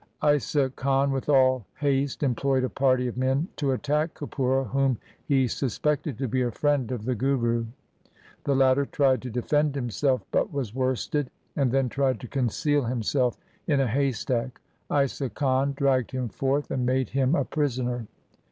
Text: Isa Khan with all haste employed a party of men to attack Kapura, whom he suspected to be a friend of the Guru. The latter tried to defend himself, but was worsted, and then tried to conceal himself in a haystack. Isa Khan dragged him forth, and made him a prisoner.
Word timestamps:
Isa 0.27 0.71
Khan 0.75 1.11
with 1.11 1.29
all 1.29 1.67
haste 1.77 2.23
employed 2.23 2.63
a 2.63 2.69
party 2.69 3.05
of 3.07 3.17
men 3.17 3.47
to 3.57 3.69
attack 3.73 4.15
Kapura, 4.15 4.67
whom 4.67 4.97
he 5.27 5.47
suspected 5.47 6.17
to 6.17 6.27
be 6.27 6.41
a 6.41 6.49
friend 6.49 6.91
of 6.91 7.05
the 7.05 7.13
Guru. 7.13 7.67
The 8.45 8.55
latter 8.55 8.87
tried 8.87 9.21
to 9.21 9.29
defend 9.29 9.75
himself, 9.75 10.25
but 10.31 10.51
was 10.51 10.73
worsted, 10.73 11.29
and 11.55 11.71
then 11.71 11.87
tried 11.87 12.19
to 12.21 12.27
conceal 12.27 12.85
himself 12.85 13.37
in 13.67 13.79
a 13.79 13.85
haystack. 13.87 14.59
Isa 14.91 15.29
Khan 15.29 15.73
dragged 15.77 16.09
him 16.09 16.29
forth, 16.29 16.71
and 16.71 16.83
made 16.83 17.09
him 17.09 17.35
a 17.35 17.45
prisoner. 17.45 18.07